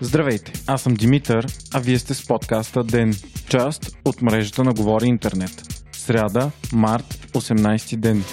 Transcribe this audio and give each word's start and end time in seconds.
Здравейте, 0.00 0.52
аз 0.66 0.82
съм 0.82 0.94
Димитър, 0.94 1.46
а 1.74 1.80
вие 1.80 1.98
сте 1.98 2.14
с 2.14 2.26
подкаста 2.26 2.84
ДЕН, 2.84 3.14
част 3.48 3.96
от 4.04 4.22
мрежата 4.22 4.64
на 4.64 4.72
Говори 4.74 5.06
Интернет. 5.06 5.84
Сряда, 5.92 6.50
март, 6.72 7.28
18 7.32 7.96
ден. 7.96 8.24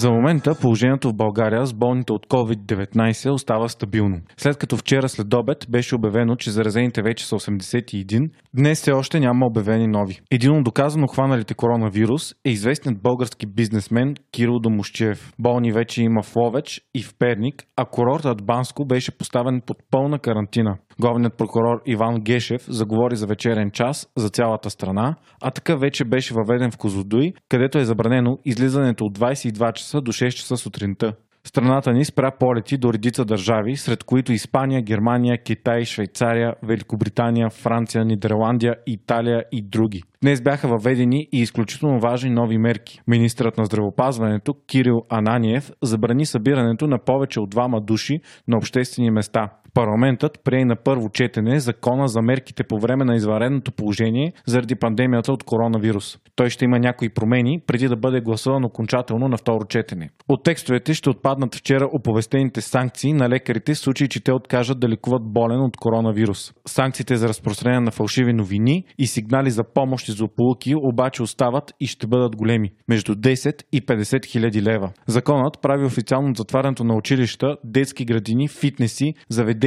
За 0.00 0.10
момента 0.10 0.54
положението 0.60 1.08
в 1.08 1.14
България 1.14 1.66
с 1.66 1.74
болните 1.74 2.12
от 2.12 2.26
COVID-19 2.26 3.30
остава 3.30 3.68
стабилно. 3.68 4.20
След 4.36 4.56
като 4.56 4.76
вчера 4.76 5.08
след 5.08 5.34
обед 5.34 5.66
беше 5.70 5.94
обявено, 5.94 6.36
че 6.36 6.50
заразените 6.50 7.02
вече 7.02 7.26
са 7.26 7.36
81, 7.36 8.30
днес 8.54 8.80
все 8.80 8.92
още 8.92 9.20
няма 9.20 9.46
обявени 9.46 9.86
нови. 9.86 10.20
Един 10.30 10.50
от 10.50 10.64
доказано 10.64 11.06
хваналите 11.06 11.54
коронавирус 11.54 12.34
е 12.44 12.50
известният 12.50 13.02
български 13.02 13.46
бизнесмен 13.46 14.14
Кирил 14.32 14.58
Домощиев. 14.58 15.32
Болни 15.38 15.72
вече 15.72 16.02
има 16.02 16.22
в 16.22 16.36
Ловеч 16.36 16.80
и 16.94 17.02
в 17.02 17.14
Перник, 17.18 17.64
а 17.76 17.84
курортът 17.84 18.46
Банско 18.46 18.84
беше 18.84 19.18
поставен 19.18 19.60
под 19.66 19.76
пълна 19.90 20.18
карантина. 20.18 20.76
Главният 20.98 21.36
прокурор 21.36 21.82
Иван 21.86 22.20
Гешев 22.20 22.62
заговори 22.68 23.16
за 23.16 23.26
вечерен 23.26 23.70
час 23.70 24.08
за 24.16 24.28
цялата 24.28 24.70
страна, 24.70 25.16
а 25.42 25.50
така 25.50 25.76
вече 25.76 26.04
беше 26.04 26.34
въведен 26.34 26.70
в 26.70 26.76
Козлодуй, 26.76 27.32
където 27.48 27.78
е 27.78 27.84
забранено 27.84 28.38
излизането 28.44 29.04
от 29.04 29.18
22 29.18 29.72
часа 29.72 30.00
до 30.00 30.12
6 30.12 30.30
часа 30.30 30.56
сутринта. 30.56 31.12
Страната 31.44 31.92
ни 31.92 32.04
спря 32.04 32.30
полети 32.30 32.78
до 32.78 32.92
редица 32.92 33.24
държави, 33.24 33.76
сред 33.76 34.04
които 34.04 34.32
Испания, 34.32 34.82
Германия, 34.82 35.42
Китай, 35.42 35.84
Швейцария, 35.84 36.54
Великобритания, 36.62 37.50
Франция, 37.50 38.04
Нидерландия, 38.04 38.74
Италия 38.86 39.44
и 39.52 39.62
други. 39.62 40.02
Днес 40.22 40.42
бяха 40.42 40.68
въведени 40.68 41.28
и 41.32 41.40
изключително 41.40 42.00
важни 42.00 42.30
нови 42.30 42.58
мерки. 42.58 43.00
Министрът 43.06 43.58
на 43.58 43.64
здравопазването 43.64 44.54
Кирил 44.66 45.02
Ананиев 45.08 45.70
забрани 45.82 46.26
събирането 46.26 46.86
на 46.86 46.98
повече 46.98 47.40
от 47.40 47.50
двама 47.50 47.80
души 47.80 48.20
на 48.48 48.56
обществени 48.56 49.10
места. 49.10 49.48
Парламентът 49.74 50.38
прие 50.44 50.64
на 50.64 50.76
първо 50.76 51.10
четене 51.10 51.60
закона 51.60 52.08
за 52.08 52.22
мерките 52.22 52.64
по 52.64 52.78
време 52.78 53.04
на 53.04 53.16
извънредното 53.16 53.72
положение 53.72 54.32
заради 54.46 54.74
пандемията 54.74 55.32
от 55.32 55.44
коронавирус. 55.44 56.18
Той 56.36 56.50
ще 56.50 56.64
има 56.64 56.78
някои 56.78 57.08
промени 57.08 57.60
преди 57.66 57.88
да 57.88 57.96
бъде 57.96 58.20
гласуван 58.20 58.64
окончателно 58.64 59.28
на 59.28 59.36
второ 59.36 59.64
четене. 59.64 60.10
От 60.28 60.44
текстовете 60.44 60.94
ще 60.94 61.10
отпаднат 61.10 61.54
вчера 61.54 61.88
оповестените 61.92 62.60
санкции 62.60 63.12
на 63.12 63.28
лекарите 63.28 63.74
в 63.74 63.78
случай, 63.78 64.08
че 64.08 64.24
те 64.24 64.32
откажат 64.32 64.80
да 64.80 64.88
лекуват 64.88 65.22
болен 65.22 65.60
от 65.60 65.76
коронавирус. 65.76 66.52
Санкциите 66.66 67.16
за 67.16 67.28
разпространение 67.28 67.80
на 67.80 67.90
фалшиви 67.90 68.32
новини 68.32 68.84
и 68.98 69.06
сигнали 69.06 69.50
за 69.50 69.64
помощ 69.64 70.08
и 70.08 70.12
злополуки 70.12 70.74
обаче 70.74 71.22
остават 71.22 71.72
и 71.80 71.86
ще 71.86 72.06
бъдат 72.06 72.36
големи 72.36 72.70
между 72.88 73.14
10 73.14 73.62
и 73.72 73.82
50 73.86 74.26
хиляди 74.26 74.62
лева. 74.62 74.90
Законът 75.06 75.62
прави 75.62 75.84
официално 75.84 76.34
затварянето 76.36 76.84
на 76.84 76.94
училища, 76.94 77.56
детски 77.64 78.04
градини, 78.04 78.48
фитнеси, 78.48 79.14
заведения, 79.28 79.59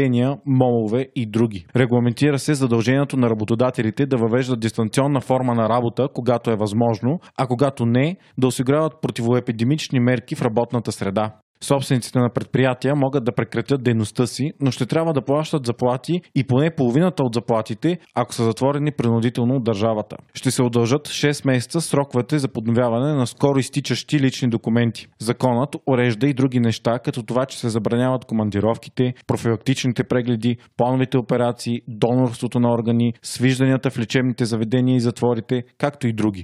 молове 0.46 1.08
и 1.16 1.26
други. 1.26 1.66
Регламентира 1.76 2.40
се 2.40 2.54
задължението 2.54 3.18
на 3.18 3.30
работодателите 3.30 4.06
да 4.06 4.18
въвеждат 4.18 4.60
дистанционна 4.60 5.22
форма 5.22 5.54
на 5.54 5.70
работа, 5.70 6.08
когато 6.14 6.52
е 6.52 6.56
възможно, 6.56 7.20
а 7.38 7.48
когато 7.48 7.86
не, 7.86 8.18
да 8.38 8.48
осигуряват 8.48 9.02
противоепидемични 9.02 10.00
мерки 10.00 10.36
в 10.36 10.42
работната 10.42 10.92
среда. 10.92 11.34
Собствениците 11.62 12.20
на 12.20 12.30
предприятия 12.30 12.96
могат 12.96 13.24
да 13.24 13.32
прекратят 13.32 13.84
дейността 13.84 14.28
си, 14.28 14.52
но 14.62 14.72
ще 14.72 14.86
трябва 14.86 15.14
да 15.14 15.22
плащат 15.22 15.66
заплати 15.66 16.22
и 16.36 16.44
поне 16.44 16.76
половината 16.76 17.24
от 17.24 17.34
заплатите, 17.34 17.98
ако 18.16 18.34
са 18.34 18.44
затворени 18.44 18.92
принудително 18.92 19.56
от 19.56 19.64
държавата. 19.64 20.16
Ще 20.34 20.52
се 20.52 20.64
удължат 20.64 21.08
6 21.08 21.48
месеца 21.48 21.82
сроковете 21.82 22.40
за 22.40 22.48
подновяване 22.48 23.14
на 23.14 23.28
скоро 23.28 23.60
изтичащи 23.60 24.20
лични 24.20 24.50
документи. 24.50 25.08
Законът 25.20 25.76
урежда 25.88 26.28
и 26.28 26.34
други 26.34 26.60
неща, 26.60 27.00
като 27.00 27.24
това, 27.24 27.46
че 27.46 27.60
се 27.60 27.70
забраняват 27.70 28.26
командировките, 28.26 29.14
профилактичните 29.28 30.04
прегледи, 30.04 30.58
плановите 30.78 31.18
операции, 31.18 31.82
донорството 31.88 32.60
на 32.60 32.74
органи, 32.74 33.14
свижданията 33.22 33.90
в 33.90 34.00
лечебните 34.00 34.46
заведения 34.46 34.96
и 34.96 35.00
затворите, 35.00 35.64
както 35.78 36.08
и 36.08 36.14
други. 36.14 36.44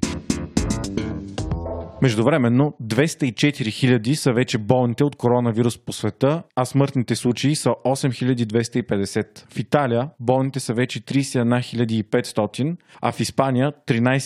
Междувременно 2.02 2.74
204 2.84 3.72
хиляди 3.72 4.16
са 4.16 4.34
вече 4.34 4.58
болните 4.58 5.04
от 5.04 5.16
коронавирус 5.16 5.78
по 5.78 5.94
света, 5.94 6.44
а 6.56 6.66
смъртните 6.66 7.16
случаи 7.16 7.56
са 7.56 7.70
8250. 7.70 9.54
В 9.54 9.60
Италия 9.60 10.10
болните 10.20 10.60
са 10.60 10.74
вече 10.74 11.02
31 11.02 12.04
500, 12.04 12.76
а 13.02 13.12
в 13.12 13.20
Испания 13.20 13.72
13 13.88 14.20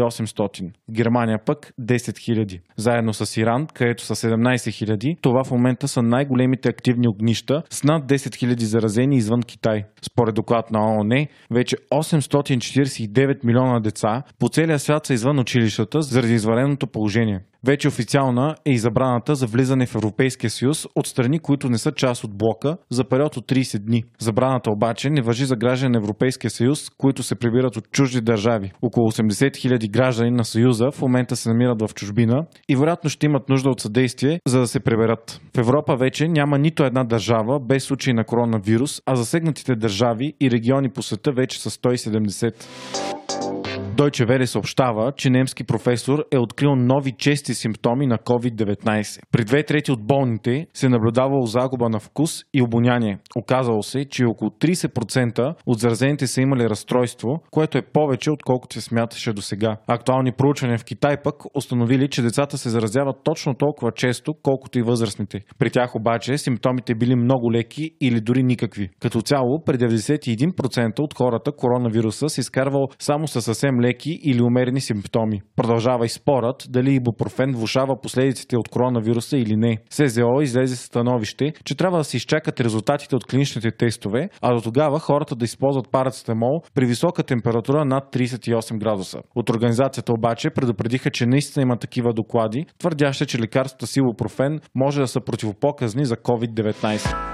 800. 0.00 0.70
В 0.88 0.92
Германия 0.92 1.38
пък 1.46 1.72
10 1.80 2.18
хиляди. 2.18 2.60
Заедно 2.76 3.14
с 3.14 3.36
Иран, 3.36 3.66
където 3.66 4.04
са 4.04 4.14
17 4.14 4.70
хиляди, 4.70 5.16
това 5.22 5.44
в 5.44 5.50
момента 5.50 5.88
са 5.88 6.02
най-големите 6.02 6.68
активни 6.68 7.08
огнища 7.08 7.62
с 7.70 7.84
над 7.84 8.04
10 8.04 8.34
хиляди 8.34 8.64
заразени 8.64 9.16
извън 9.16 9.42
Китай. 9.42 9.84
Според 10.02 10.34
доклад 10.34 10.70
на 10.70 10.96
ООН, 10.96 11.26
вече 11.50 11.76
849 11.76 13.44
милиона 13.44 13.80
деца 13.80 14.22
по 14.38 14.48
целия 14.48 14.78
свят 14.78 15.06
са 15.06 15.14
извън 15.14 15.38
училищата 15.38 16.02
заради 16.02 16.34
извареното 16.34 16.86
положение 16.86 17.13
положение. 17.14 17.40
Вече 17.66 17.88
официална 17.88 18.54
е 18.64 18.70
и 18.70 18.78
забраната 18.78 19.34
за 19.34 19.46
влизане 19.46 19.86
в 19.86 19.94
Европейския 19.94 20.50
съюз 20.50 20.86
от 20.96 21.06
страни, 21.06 21.38
които 21.38 21.68
не 21.68 21.78
са 21.78 21.92
част 21.92 22.24
от 22.24 22.38
блока 22.38 22.76
за 22.90 23.04
период 23.04 23.36
от 23.36 23.46
30 23.46 23.78
дни. 23.78 24.04
Забраната 24.18 24.70
обаче 24.70 25.10
не 25.10 25.22
въжи 25.22 25.44
за 25.44 25.56
граждани 25.56 25.92
на 25.92 25.98
Европейския 25.98 26.50
съюз, 26.50 26.90
които 26.98 27.22
се 27.22 27.34
прибират 27.34 27.76
от 27.76 27.90
чужди 27.90 28.20
държави. 28.20 28.72
Около 28.82 29.10
80 29.10 29.50
000 29.50 29.90
граждани 29.90 30.30
на 30.30 30.44
съюза 30.44 30.90
в 30.90 31.02
момента 31.02 31.36
се 31.36 31.48
намират 31.48 31.82
в 31.82 31.94
чужбина 31.94 32.46
и 32.68 32.76
вероятно 32.76 33.10
ще 33.10 33.26
имат 33.26 33.48
нужда 33.48 33.70
от 33.70 33.80
съдействие, 33.80 34.40
за 34.46 34.60
да 34.60 34.66
се 34.66 34.80
приберат. 34.80 35.40
В 35.56 35.58
Европа 35.58 35.96
вече 35.96 36.28
няма 36.28 36.58
нито 36.58 36.84
една 36.84 37.04
държава 37.04 37.60
без 37.60 37.84
случай 37.84 38.14
на 38.14 38.24
коронавирус, 38.24 39.02
а 39.06 39.16
засегнатите 39.16 39.74
държави 39.74 40.32
и 40.40 40.50
региони 40.50 40.90
по 40.90 41.02
света 41.02 41.32
вече 41.32 41.60
са 41.60 41.70
170. 41.70 43.63
Deutsche 43.94 44.26
Welle 44.26 44.44
съобщава, 44.44 45.12
че 45.16 45.30
немски 45.30 45.64
професор 45.64 46.24
е 46.32 46.38
открил 46.38 46.76
нови 46.76 47.12
чести 47.12 47.54
симптоми 47.54 48.06
на 48.06 48.18
COVID-19. 48.18 49.22
При 49.30 49.44
две 49.44 49.62
трети 49.62 49.92
от 49.92 50.06
болните 50.06 50.66
се 50.74 50.88
наблюдавало 50.88 51.46
загуба 51.46 51.88
на 51.88 52.00
вкус 52.00 52.44
и 52.54 52.62
обоняние. 52.62 53.18
Оказало 53.36 53.82
се, 53.82 54.04
че 54.04 54.24
около 54.24 54.50
30% 54.50 55.54
от 55.66 55.78
заразените 55.78 56.26
са 56.26 56.40
имали 56.40 56.68
разстройство, 56.68 57.42
което 57.50 57.78
е 57.78 57.82
повече 57.82 58.30
отколкото 58.30 58.74
се 58.74 58.80
смяташе 58.80 59.32
до 59.32 59.42
сега. 59.42 59.76
Актуални 59.86 60.32
проучвания 60.32 60.78
в 60.78 60.84
Китай 60.84 61.16
пък 61.24 61.34
установили, 61.56 62.08
че 62.08 62.22
децата 62.22 62.58
се 62.58 62.70
заразяват 62.70 63.16
точно 63.24 63.54
толкова 63.54 63.92
често, 63.92 64.34
колкото 64.42 64.78
и 64.78 64.82
възрастните. 64.82 65.40
При 65.58 65.70
тях 65.70 65.96
обаче 65.96 66.38
симптомите 66.38 66.94
били 66.94 67.16
много 67.16 67.52
леки 67.52 67.90
или 68.00 68.20
дори 68.20 68.42
никакви. 68.42 68.90
Като 69.00 69.20
цяло, 69.20 69.62
при 69.66 69.78
91% 69.78 71.00
от 71.00 71.14
хората 71.14 71.52
коронавируса 71.52 72.28
се 72.28 72.40
изкарвал 72.40 72.88
само 72.98 73.26
със 73.26 73.44
съвсем 73.44 73.83
леки 73.84 74.20
или 74.22 74.42
умерени 74.42 74.80
симптоми. 74.80 75.42
Продължава 75.56 76.06
и 76.06 76.08
спорът 76.08 76.66
дали 76.68 76.94
ибупрофен 76.94 77.54
влушава 77.54 78.00
последиците 78.00 78.56
от 78.56 78.68
коронавируса 78.68 79.36
или 79.36 79.56
не. 79.56 79.78
СЗО 79.90 80.40
излезе 80.42 80.76
становище, 80.76 81.52
че 81.64 81.74
трябва 81.74 81.98
да 81.98 82.04
се 82.04 82.16
изчакат 82.16 82.60
резултатите 82.60 83.16
от 83.16 83.26
клиничните 83.26 83.70
тестове, 83.70 84.28
а 84.42 84.54
до 84.54 84.60
тогава 84.60 84.98
хората 84.98 85.36
да 85.36 85.44
използват 85.44 85.90
парацетамол 85.90 86.62
при 86.74 86.86
висока 86.86 87.22
температура 87.22 87.84
над 87.84 88.04
38 88.12 88.78
градуса. 88.78 89.18
От 89.34 89.50
организацията 89.50 90.12
обаче 90.12 90.50
предупредиха, 90.50 91.10
че 91.10 91.26
наистина 91.26 91.62
има 91.62 91.76
такива 91.76 92.12
доклади, 92.12 92.66
твърдящи, 92.78 93.26
че 93.26 93.38
лекарствата 93.38 93.86
с 93.86 93.96
ибупрофен 93.96 94.60
може 94.74 95.00
да 95.00 95.08
са 95.08 95.20
противопоказни 95.20 96.04
за 96.04 96.16
COVID-19. 96.16 97.33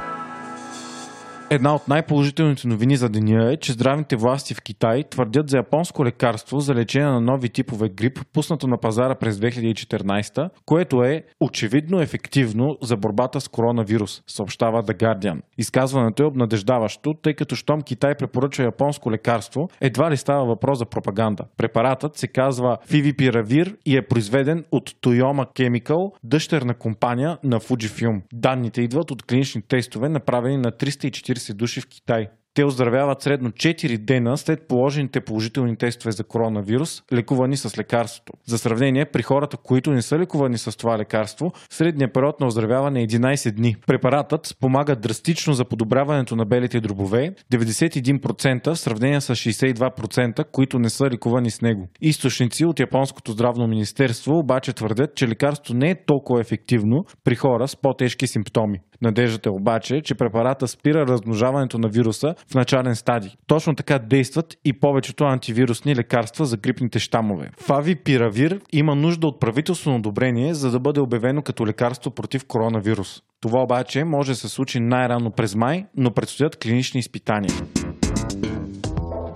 Една 1.52 1.74
от 1.74 1.88
най-положителните 1.88 2.68
новини 2.68 2.96
за 2.96 3.08
деня 3.08 3.52
е, 3.52 3.56
че 3.56 3.72
здравните 3.72 4.16
власти 4.16 4.54
в 4.54 4.62
Китай 4.62 5.04
твърдят 5.10 5.50
за 5.50 5.56
японско 5.56 6.04
лекарство 6.04 6.60
за 6.60 6.74
лечение 6.74 7.08
на 7.08 7.20
нови 7.20 7.48
типове 7.48 7.88
грип, 7.88 8.18
пуснато 8.32 8.66
на 8.66 8.78
пазара 8.78 9.14
през 9.14 9.36
2014, 9.36 10.50
което 10.66 11.04
е 11.04 11.22
очевидно 11.40 12.00
ефективно 12.00 12.76
за 12.82 12.96
борбата 12.96 13.40
с 13.40 13.48
коронавирус, 13.48 14.22
съобщава 14.26 14.84
The 14.84 15.02
Guardian. 15.02 15.40
Изказването 15.58 16.22
е 16.22 16.26
обнадеждаващо, 16.26 17.14
тъй 17.22 17.34
като 17.34 17.56
щом 17.56 17.82
Китай 17.82 18.14
препоръчва 18.14 18.64
японско 18.64 19.10
лекарство, 19.10 19.68
едва 19.80 20.10
ли 20.10 20.16
става 20.16 20.44
въпрос 20.44 20.78
за 20.78 20.86
пропаганда. 20.86 21.44
Препаратът 21.56 22.16
се 22.16 22.26
казва 22.26 22.78
Fivipiravir 22.90 23.76
и 23.86 23.96
е 23.96 24.02
произведен 24.02 24.64
от 24.72 24.90
Toyoma 24.90 25.46
Chemical, 25.54 26.12
дъщерна 26.24 26.74
компания 26.74 27.38
на 27.44 27.60
Fujifilm. 27.60 28.20
Данните 28.32 28.82
идват 28.82 29.10
от 29.10 29.22
клинични 29.22 29.62
тестове, 29.62 30.08
направени 30.08 30.56
на 30.56 30.72
340 30.72 31.39
души 31.48 31.80
в 31.80 31.86
Китай. 31.86 32.30
Те 32.60 32.64
оздравяват 32.64 33.22
средно 33.22 33.50
4 33.50 33.98
дена 33.98 34.36
след 34.36 34.68
положените 34.68 35.20
положителни 35.20 35.76
тестове 35.76 36.12
за 36.12 36.24
коронавирус, 36.24 37.02
лекувани 37.12 37.56
с 37.56 37.78
лекарството. 37.78 38.32
За 38.46 38.58
сравнение, 38.58 39.04
при 39.04 39.22
хората, 39.22 39.56
които 39.56 39.90
не 39.90 40.02
са 40.02 40.18
лекувани 40.18 40.58
с 40.58 40.76
това 40.76 40.98
лекарство, 40.98 41.52
средният 41.70 42.14
период 42.14 42.40
на 42.40 42.46
оздравяване 42.46 43.02
е 43.02 43.06
11 43.06 43.50
дни. 43.50 43.76
Препаратът 43.86 44.46
спомага 44.46 44.96
драстично 44.96 45.52
за 45.52 45.64
подобряването 45.64 46.36
на 46.36 46.44
белите 46.44 46.80
дробове, 46.80 47.34
91% 47.52 48.74
в 48.74 48.78
сравнение 48.78 49.20
с 49.20 49.34
62%, 49.34 50.44
които 50.52 50.78
не 50.78 50.90
са 50.90 51.04
лекувани 51.04 51.50
с 51.50 51.62
него. 51.62 51.88
Източници 52.00 52.64
от 52.64 52.80
Японското 52.80 53.32
здравно 53.32 53.66
министерство 53.66 54.38
обаче 54.38 54.72
твърдят, 54.72 55.14
че 55.14 55.28
лекарството 55.28 55.74
не 55.74 55.90
е 55.90 56.04
толкова 56.06 56.40
ефективно 56.40 57.04
при 57.24 57.34
хора 57.34 57.68
с 57.68 57.76
по-тежки 57.76 58.26
симптоми. 58.26 58.80
Надеждата 59.02 59.48
е 59.48 59.52
обаче, 59.52 60.00
че 60.04 60.14
препарата 60.14 60.68
спира 60.68 61.06
размножаването 61.06 61.78
на 61.78 61.88
вируса 61.88 62.34
в 62.50 62.54
начален 62.54 62.96
стадий. 62.96 63.30
Точно 63.46 63.74
така 63.74 63.98
действат 63.98 64.56
и 64.64 64.72
повечето 64.72 65.24
антивирусни 65.24 65.96
лекарства 65.96 66.46
за 66.46 66.56
грипните 66.56 66.98
щамове. 66.98 67.50
Фавипиравир 67.60 68.60
има 68.72 68.94
нужда 68.94 69.26
от 69.26 69.40
правителствено 69.40 69.96
одобрение, 69.96 70.54
за 70.54 70.70
да 70.70 70.80
бъде 70.80 71.00
обявено 71.00 71.42
като 71.42 71.66
лекарство 71.66 72.10
против 72.10 72.44
коронавирус. 72.44 73.22
Това 73.40 73.62
обаче 73.62 74.04
може 74.04 74.32
да 74.32 74.36
се 74.36 74.48
случи 74.48 74.80
най-рано 74.80 75.30
през 75.30 75.54
май, 75.54 75.86
но 75.96 76.10
предстоят 76.10 76.56
клинични 76.56 77.00
изпитания. 77.00 77.54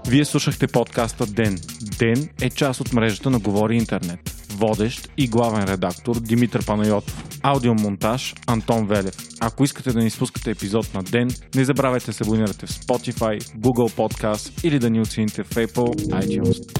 Вие 0.09 0.25
слушахте 0.25 0.67
подкаста 0.67 1.27
Ден. 1.27 1.57
Ден 1.99 2.29
е 2.43 2.51
част 2.51 2.81
от 2.81 2.93
мрежата 2.93 3.31
на 3.31 3.39
Говори 3.39 3.77
Интернет. 3.77 4.21
Водещ 4.51 5.13
и 5.17 5.29
главен 5.29 5.65
редактор 5.65 6.21
Димитър 6.21 6.67
Панайотов. 6.67 7.34
Аудиомонтаж 7.47 8.35
Антон 8.47 8.87
Велев. 8.87 9.15
Ако 9.41 9.65
искате 9.65 9.93
да 9.93 10.03
ни 10.03 10.11
спускате 10.11 10.51
епизод 10.51 10.95
на 10.95 11.03
ден, 11.03 11.31
не 11.55 11.65
забравяйте 11.65 12.07
да 12.07 12.13
се 12.13 12.25
абонирате 12.25 12.67
в 12.67 12.71
Spotify, 12.71 13.43
Google 13.43 13.93
Podcast 13.93 14.65
или 14.65 14.79
да 14.79 14.91
ни 14.91 15.01
оцените 15.01 15.43
в 15.43 15.51
Apple 15.51 15.95
iTunes. 16.07 16.75